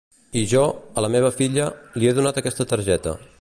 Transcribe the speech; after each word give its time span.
I 0.39 0.41
jo, 0.53 0.61
a 0.93 1.03
la 1.05 1.11
meva 1.17 1.29
filla, 1.35 1.67
li 2.01 2.09
he 2.11 2.15
donat 2.21 2.41
aquesta 2.43 2.69
targeta. 2.73 3.15